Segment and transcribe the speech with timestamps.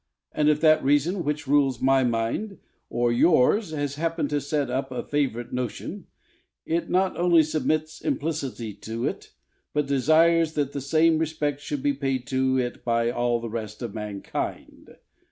[0.31, 2.57] And if that reason which rules my mind
[2.89, 6.07] or yours has happened to set up a favourite notion,
[6.65, 9.31] it not only submits implicitly to it,
[9.75, 13.83] but desires that the same respect should be paid to it by all the rest
[13.83, 14.89] of mankind.